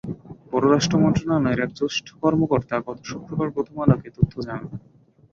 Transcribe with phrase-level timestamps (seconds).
[0.49, 4.63] পররাষ্ট্র মন্ত্রণালয়ের এক জ্যেষ্ঠ কর্মকর্তা গত শুক্রবার প্রথম আলোকে এ তথ্য জানান।